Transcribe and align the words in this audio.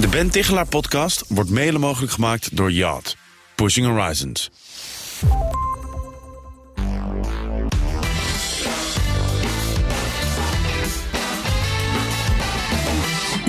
De 0.00 0.08
Ben 0.08 0.30
Tichelaar 0.30 0.66
podcast 0.66 1.24
wordt 1.28 1.50
mede 1.50 1.78
mogelijk 1.78 2.12
gemaakt 2.12 2.56
door 2.56 2.72
Yacht. 2.72 3.16
Pushing 3.54 3.86
Horizons. 3.86 4.50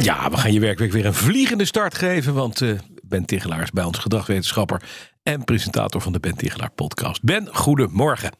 Ja, 0.03 0.29
we 0.29 0.37
gaan 0.37 0.53
je 0.53 0.59
werkweek 0.59 0.91
weer 0.91 1.05
een 1.05 1.13
vliegende 1.13 1.65
start 1.65 1.97
geven. 1.97 2.33
Want 2.33 2.61
eh, 2.61 2.69
Ben 3.03 3.25
Tichelaar 3.25 3.61
is 3.61 3.71
bij 3.71 3.83
ons 3.83 3.97
gedragswetenschapper 3.97 4.81
en 5.23 5.43
presentator 5.43 6.01
van 6.01 6.11
de 6.11 6.19
Ben 6.19 6.35
Tichelaar 6.35 6.71
podcast. 6.71 7.23
Ben, 7.23 7.47
goedemorgen. 7.51 8.31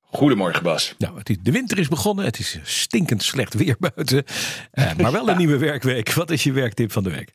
Goedemorgen 0.00 0.62
Bas. 0.62 0.94
Nou, 0.98 1.18
het 1.18 1.30
is, 1.30 1.36
de 1.42 1.50
winter 1.50 1.78
is 1.78 1.88
begonnen. 1.88 2.24
Het 2.24 2.38
is 2.38 2.58
stinkend 2.62 3.22
slecht 3.22 3.54
weer 3.54 3.76
buiten. 3.94 4.24
Eh, 4.70 4.94
maar 4.96 5.12
wel 5.12 5.28
een 5.28 5.36
nieuwe 5.36 5.58
werkweek. 5.58 6.12
Wat 6.12 6.30
is 6.30 6.42
je 6.42 6.52
werktip 6.52 6.92
van 6.92 7.02
de 7.02 7.10
week? 7.10 7.32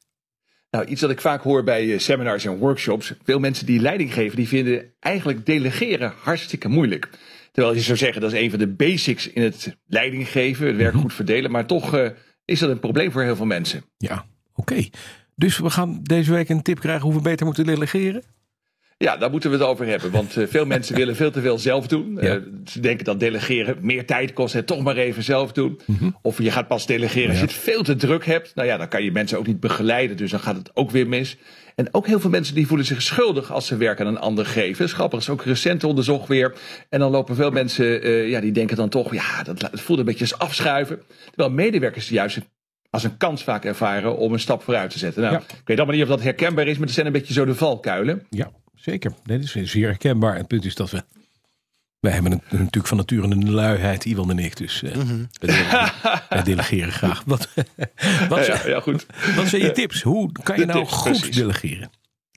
Nou, 0.73 0.85
iets 0.85 1.01
dat 1.01 1.09
ik 1.09 1.21
vaak 1.21 1.41
hoor 1.41 1.63
bij 1.63 1.93
eh, 1.93 2.00
seminars 2.00 2.45
en 2.45 2.57
workshops. 2.57 3.14
Veel 3.23 3.39
mensen 3.39 3.65
die 3.65 3.79
leiding 3.79 4.14
geven, 4.14 4.36
die 4.36 4.47
vinden 4.47 4.93
eigenlijk 5.00 5.45
delegeren 5.45 6.14
hartstikke 6.21 6.68
moeilijk. 6.68 7.09
Terwijl 7.51 7.75
je 7.75 7.81
zou 7.81 7.97
zeggen, 7.97 8.21
dat 8.21 8.33
is 8.33 8.39
een 8.39 8.50
van 8.50 8.59
de 8.59 8.68
basics 8.68 9.29
in 9.29 9.41
het 9.41 9.78
leiding 9.87 10.28
geven, 10.28 10.67
het 10.67 10.75
werk 10.75 10.95
goed 10.95 11.14
verdelen. 11.14 11.51
Maar 11.51 11.65
toch 11.65 11.95
eh, 11.95 12.09
is 12.45 12.59
dat 12.59 12.69
een 12.69 12.79
probleem 12.79 13.11
voor 13.11 13.21
heel 13.21 13.36
veel 13.36 13.45
mensen. 13.45 13.83
Ja, 13.97 14.25
oké. 14.55 14.87
Dus 15.36 15.57
we 15.57 15.69
gaan 15.69 16.00
deze 16.04 16.31
week 16.31 16.50
een 16.50 16.61
tip 16.61 16.79
krijgen 16.79 17.05
hoe 17.05 17.15
we 17.15 17.21
beter 17.21 17.45
moeten 17.45 17.65
delegeren? 17.65 18.23
Ja, 19.04 19.18
daar 19.18 19.30
moeten 19.30 19.50
we 19.50 19.56
het 19.57 19.66
over 19.66 19.86
hebben. 19.86 20.12
Want 20.12 20.38
uh, 20.38 20.48
veel 20.48 20.66
mensen 20.66 20.96
willen 20.96 21.16
veel 21.16 21.32
te 21.32 21.42
veel 21.42 21.57
zelf 21.57 21.88
doen. 21.88 22.18
Ja. 22.21 22.36
Uh, 22.36 22.42
ze 22.66 22.80
denken 22.80 23.06
dat 23.06 23.20
delegeren 23.20 23.78
meer 23.82 24.06
tijd 24.06 24.34
kost. 24.34 24.54
Het 24.54 24.68
toch 24.68 24.84
maar 24.84 24.98
even 24.98 25.24
zelf 25.24 25.52
doen. 25.52 25.79
Of 26.21 26.42
je 26.42 26.52
gaat 26.52 26.68
pas 26.68 26.86
delegeren 26.86 27.29
als 27.29 27.38
je 27.38 27.46
het 27.46 27.54
veel 27.54 27.84
te 27.84 27.96
druk 27.96 28.26
hebt. 28.26 28.56
Nou 28.56 28.68
ja, 28.68 28.78
dan 28.78 28.88
kan 28.88 29.04
je 29.04 29.12
mensen 29.12 29.38
ook 29.38 29.48
niet 29.48 29.60
begeleiden. 29.60 30.18
Dus 30.18 30.32
dan 30.32 30.39
gaat 30.39 30.56
het 30.56 30.71
ook 30.74 30.92
weer 30.92 31.07
mis. 31.07 31.38
En 31.76 31.88
ook 31.92 32.08
heel 32.08 32.20
veel 32.20 32.30
mensen 32.30 32.56
die 32.56 32.67
voelen 32.67 32.86
zich 32.86 33.02
schuldig 33.02 33.52
als 33.52 33.67
ze 33.67 33.78
werk 33.78 34.00
aan 34.00 34.08
een 34.08 34.20
ander 34.20 34.45
geven. 34.45 34.78
Dat 34.78 34.88
is 34.88 34.94
grappig, 34.94 35.20
dat 35.20 35.28
is 35.28 35.34
ook 35.34 35.45
recent 35.45 35.84
onderzocht 35.84 36.28
weer. 36.28 36.54
En 36.90 37.00
dan 37.00 37.12
lopen 37.12 37.36
veel 37.36 37.52
mensen, 37.52 38.08
uh, 38.08 38.30
ja, 38.30 38.40
die 38.40 38.52
denken 38.52 38.76
dan 38.76 38.90
toch, 38.90 39.14
ja, 39.14 39.44
dat, 39.44 39.70
voelt 39.73 40.00
een 40.00 40.06
beetje 40.06 40.23
als 40.23 40.38
afschuiven. 40.38 41.02
Terwijl 41.26 41.50
medewerkers 41.50 42.10
juist 42.10 42.40
als 42.90 43.04
een 43.04 43.17
kans 43.17 43.44
vaak 43.44 43.66
ervaren 43.66 44.17
om 44.17 44.34
een 44.34 44.40
stap 44.40 44.64
vooruit 44.64 44.90
te 44.90 44.98
zetten. 45.00 45.22
Nou, 45.22 45.34
Ja. 45.34 45.40
ik 45.40 45.62
weet 45.66 45.78
allemaal 45.78 45.95
niet 45.95 46.04
of 46.04 46.10
dat 46.10 46.22
herkenbaar 46.22 46.67
is, 46.67 46.73
maar 46.78 46.86
het 46.86 46.95
zijn 46.95 47.06
een 47.06 47.12
beetje 47.12 47.34
zo 47.34 47.45
de 47.45 47.56
valkuilen. 47.56 48.26
Ja, 48.30 48.52
zeker. 48.84 49.14
Nee, 49.23 49.39
dat 49.39 49.56
is 49.56 49.72
zeer 49.72 49.88
herkenbaar. 49.88 50.31
En 50.34 50.38
het 50.38 50.48
punt 50.48 50.66
is 50.66 50.76
dat 50.76 50.92
we... 50.92 51.03
Wij 52.00 52.12
hebben 52.12 52.31
een- 52.31 52.42
natuurlijk 52.50 52.88
van 52.88 52.98
nature 52.98 53.22
een 53.28 53.52
luiheid, 53.52 54.06
Iwan 54.06 54.30
en 54.30 54.39
ik. 54.39 54.58
Dus 54.58 54.81
wij, 54.81 54.92
delegeren, 55.39 55.92
wij 56.30 56.44
delegeren 56.53 56.92
graag. 56.92 57.23
Wat, 57.26 57.50
wat, 58.30 58.45
Ja, 58.45 58.67
ja, 58.67 58.80
goed. 58.80 59.06
wat 59.36 59.48
zijn 59.48 59.61
je 59.61 59.72
tips? 59.72 60.02
Hoe 60.02 60.31
kan 60.31 60.56
je 60.59 60.61
De 60.66 60.67
nou 60.67 60.80
tips, 60.84 60.94
goed 60.98 61.11
precies. 61.20 61.36
delegeren? 61.36 61.89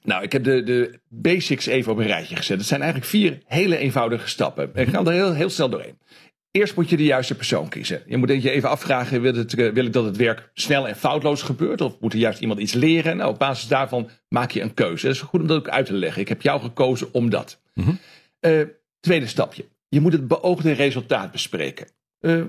Nou, 0.03 0.23
ik 0.23 0.33
heb 0.33 0.45
de, 0.45 0.63
de 0.63 0.99
basics 1.09 1.67
even 1.67 1.93
op 1.93 1.99
een 1.99 2.07
rijtje 2.07 2.37
gezet. 2.37 2.59
Het 2.59 2.67
zijn 2.67 2.81
eigenlijk 2.81 3.11
vier 3.11 3.39
hele 3.47 3.77
eenvoudige 3.77 4.29
stappen. 4.29 4.71
Ik 4.75 4.89
ga 4.89 5.05
er 5.05 5.13
heel, 5.13 5.35
heel 5.35 5.51
snel 5.51 5.69
doorheen. 5.71 5.99
Eerst 6.57 6.77
moet 6.77 6.91
je 6.91 6.97
de 6.97 7.05
juiste 7.05 7.35
persoon 7.35 7.69
kiezen. 7.69 8.03
Je 8.07 8.17
moet 8.17 8.43
je 8.43 8.51
even 8.51 8.69
afvragen, 8.69 9.21
wil, 9.21 9.35
het, 9.35 9.55
eh, 9.55 9.73
wil 9.73 9.87
ik 9.87 9.93
dat 9.93 10.05
het 10.05 10.17
werk 10.17 10.51
snel 10.55 10.89
en 10.89 10.97
foutloos 10.97 11.43
gebeurt? 11.43 11.81
Of 11.81 12.01
moet 12.01 12.13
er 12.13 12.19
juist 12.19 12.41
iemand 12.41 12.61
iets 12.61 12.73
leren? 12.73 13.17
Nou, 13.17 13.31
op 13.31 13.39
basis 13.39 13.69
daarvan 13.69 14.11
maak 14.29 14.51
je 14.51 14.61
een 14.61 14.75
keuze. 14.75 15.07
Dat 15.07 15.15
is 15.15 15.21
goed 15.21 15.41
om 15.41 15.47
dat 15.47 15.57
ook 15.57 15.69
uit 15.69 15.87
te 15.87 15.93
leggen. 15.93 16.23
Ik 16.23 16.29
heb 16.29 16.43
jou 16.43 16.61
gekozen 16.61 17.09
om 17.13 17.31
dat. 17.31 17.61
Eh, 18.41 18.61
tweede 19.01 19.27
stapje. 19.27 19.65
Je 19.89 20.01
moet 20.01 20.13
het 20.13 20.29
beoogde 20.29 20.73
resultaat 20.73 21.33
bespreken. 21.33 21.87
Eh, 22.21 22.43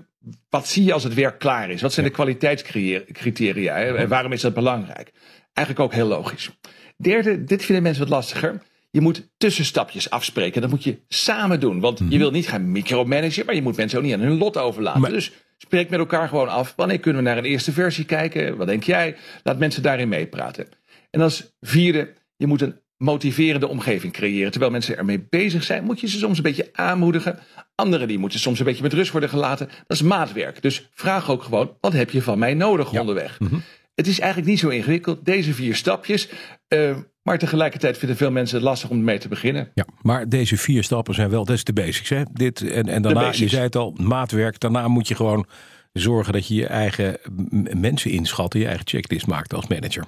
wat 0.50 0.68
zie 0.68 0.84
je 0.84 0.94
als 0.94 1.04
het 1.04 1.14
werk 1.14 1.40
klaar 1.40 1.70
is? 1.70 1.82
Wat 1.82 1.94
zijn 1.94 2.06
de 2.06 2.12
kwaliteitscriteria? 2.12 3.76
hè? 3.76 3.96
En 3.96 4.08
waarom 4.08 4.32
is 4.32 4.42
dat 4.42 4.54
belangrijk? 4.54 5.12
Eigenlijk 5.54 5.88
ook 5.88 5.94
heel 5.94 6.08
logisch. 6.08 6.50
Derde, 6.98 7.44
dit 7.44 7.66
vinden 7.66 7.84
mensen 7.84 8.04
wat 8.04 8.14
lastiger. 8.14 8.62
Je 8.92 9.02
moet 9.02 9.30
tussenstapjes 9.38 10.10
afspreken. 10.10 10.62
Dat 10.62 10.70
moet 10.70 10.84
je 10.84 10.98
samen 11.08 11.60
doen. 11.60 11.80
Want 11.80 12.02
je 12.10 12.18
wil 12.18 12.32
niet 12.32 12.48
gaan 12.50 12.72
micromanagen, 12.72 13.46
maar 13.46 13.56
je 13.56 13.62
moet 13.62 13.78
mensen 13.78 13.98
ook 13.98 14.04
niet 14.06 14.14
aan 14.14 14.20
hun 14.20 14.38
lot 14.38 14.58
overlaten. 14.58 15.02
Maar- 15.02 15.12
Dus 15.12 15.32
spreek 15.58 15.90
met 15.90 16.00
elkaar 16.00 16.28
gewoon 16.28 16.50
af. 16.50 16.74
Wanneer 16.76 17.00
kunnen 17.00 17.24
we 17.24 17.28
naar 17.30 17.38
een 17.38 17.46
eerste 17.46 17.72
versie 17.72 18.06
kijken? 18.06 18.58
Wat 18.58 18.68
denk 18.68 18.84
jij? 18.84 19.16
Laat 19.44 19.60
mensen 19.60 19.84
daarin 19.84 20.08
meepraten. 20.10 20.68
En 21.12 21.22
als 21.22 21.56
vierde, 21.62 22.14
je 22.38 22.48
moet 22.48 22.62
een 22.62 22.80
motiverende 22.98 23.68
omgeving 23.68 24.14
creëren. 24.14 24.52
Terwijl 24.52 24.72
mensen 24.72 24.98
ermee 24.98 25.26
bezig 25.30 25.64
zijn, 25.64 25.84
moet 25.84 26.00
je 26.00 26.08
ze 26.08 26.18
soms 26.18 26.38
een 26.38 26.44
beetje 26.44 26.70
aanmoedigen. 26.74 27.40
Anderen 27.76 28.08
die 28.08 28.18
moeten 28.18 28.40
soms 28.40 28.60
een 28.60 28.66
beetje 28.66 28.84
met 28.84 28.94
rust 28.94 29.12
worden 29.12 29.30
gelaten. 29.30 29.68
Dat 29.88 29.98
is 29.98 30.02
maatwerk. 30.04 30.62
Dus 30.62 30.90
vraag 30.94 31.30
ook 31.32 31.44
gewoon, 31.44 31.78
wat 31.82 31.94
heb 31.94 32.10
je 32.10 32.22
van 32.22 32.40
mij 32.40 32.54
nodig 32.54 32.92
onderweg? 33.00 33.38
Het 33.98 34.08
is 34.08 34.20
eigenlijk 34.20 34.50
niet 34.50 34.60
zo 34.60 34.70
ingewikkeld, 34.70 35.26
deze 35.26 35.54
vier 35.54 35.76
stapjes. 35.76 36.30
Eh, 36.68 36.98
maar 37.24 37.38
tegelijkertijd 37.38 37.98
vinden 37.98 38.18
veel 38.18 38.32
mensen 38.32 38.58
het 38.58 38.66
lastig 38.66 38.90
om 38.90 39.04
mee 39.04 39.18
te 39.18 39.28
beginnen. 39.28 39.72
Ja, 39.74 39.86
maar 40.02 40.30
deze 40.30 40.58
vier 40.58 40.84
stappen 40.84 41.14
zijn 41.14 41.30
wel, 41.30 41.46
dat 41.46 41.56
is 41.56 41.64
de 41.64 41.74
basics. 41.74 42.10
Hè? 42.10 42.24
Dit, 42.34 42.62
en, 42.62 42.88
en 42.88 43.02
daarna, 43.02 43.20
basics. 43.20 43.40
je 43.40 43.48
zei 43.48 43.64
het 43.64 43.76
al, 43.76 43.96
maatwerk. 44.02 44.60
Daarna 44.60 44.88
moet 44.88 45.08
je 45.08 45.16
gewoon 45.16 45.48
zorgen 45.94 46.34
dat 46.34 46.48
je 46.48 46.56
je 46.56 46.68
eigen 46.68 47.18
mensen 47.80 48.12
inschat. 48.12 48.54
en 48.54 48.60
Je 48.60 48.66
eigen 48.66 48.88
checklist 48.88 49.28
maakt 49.28 49.54
als 49.54 49.68
manager. 49.68 50.04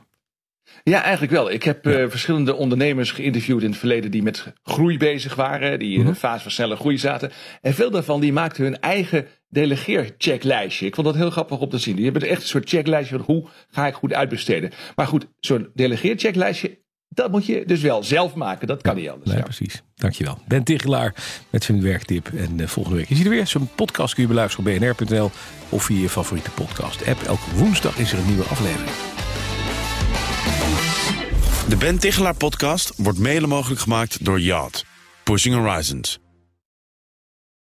Ja, 0.83 1.01
eigenlijk 1.01 1.31
wel. 1.31 1.51
Ik 1.51 1.63
heb 1.63 1.85
eh, 1.85 2.05
verschillende 2.09 2.55
ondernemers 2.55 3.11
geïnterviewd 3.11 3.61
in 3.61 3.69
het 3.69 3.79
verleden 3.79 4.11
die 4.11 4.23
met 4.23 4.53
groei 4.63 4.97
bezig 4.97 5.35
waren, 5.35 5.79
die 5.79 5.99
in 5.99 6.07
een 6.07 6.15
fase 6.15 6.41
van 6.41 6.51
snelle 6.51 6.75
groei 6.75 6.97
zaten. 6.97 7.31
En 7.61 7.73
veel 7.73 7.91
daarvan 7.91 8.21
die 8.21 8.33
maakten 8.33 8.63
hun 8.63 8.79
eigen 8.79 9.27
delegeerchecklijstje. 9.49 10.85
Ik 10.85 10.95
vond 10.95 11.07
dat 11.07 11.15
heel 11.15 11.29
grappig 11.29 11.59
om 11.59 11.69
te 11.69 11.77
zien. 11.77 11.95
Die 11.95 12.03
hebben 12.03 12.29
echt 12.29 12.41
een 12.41 12.47
soort 12.47 12.69
checklijstje 12.69 13.15
van 13.15 13.25
hoe 13.25 13.47
ga 13.69 13.87
ik 13.87 13.93
goed 13.93 14.13
uitbesteden. 14.13 14.71
Maar 14.95 15.07
goed, 15.07 15.27
zo'n 15.39 15.69
delegeerchecklijstje, 15.73 16.79
dat 17.09 17.31
moet 17.31 17.45
je 17.45 17.63
dus 17.65 17.81
wel 17.81 18.03
zelf 18.03 18.35
maken. 18.35 18.67
Dat 18.67 18.81
kan 18.81 18.95
niet 18.95 19.09
anders. 19.09 19.29
Nee, 19.29 19.37
ja. 19.37 19.43
precies. 19.43 19.81
Dankjewel. 19.95 20.37
Ben 20.47 20.63
Tichelaar 20.63 21.15
met 21.49 21.63
zijn 21.63 21.81
werktip. 21.81 22.27
En 22.27 22.59
eh, 22.59 22.67
volgende 22.67 22.97
week 22.97 23.09
is 23.09 23.17
hij 23.17 23.25
er 23.25 23.31
weer. 23.31 23.47
Zijn 23.47 23.69
podcast 23.75 24.13
kun 24.13 24.23
je 24.23 24.29
beluisteren 24.29 24.73
op 24.73 24.79
bnr.nl 24.79 25.31
of 25.69 25.83
via 25.83 26.01
je 26.01 26.09
favoriete 26.09 26.51
podcast 26.51 27.07
app. 27.07 27.21
Elke 27.21 27.55
woensdag 27.55 27.97
is 27.97 28.11
er 28.11 28.19
een 28.19 28.27
nieuwe 28.27 28.43
aflevering. 28.43 28.89
De 31.69 31.75
Ben 31.77 31.99
Tichelaar 31.99 32.35
podcast 32.35 32.93
wordt 32.97 33.19
mede 33.19 33.47
mogelijk 33.47 33.81
gemaakt 33.81 34.25
door 34.25 34.39
Yacht. 34.39 34.85
Pushing 35.23 35.55
Horizons. 35.55 36.19